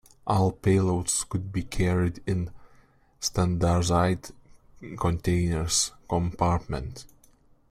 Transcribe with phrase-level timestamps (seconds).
[0.25, 2.51] All payloads could be carried in a
[3.19, 4.31] standardised
[4.97, 5.67] container
[6.09, 7.05] compartment.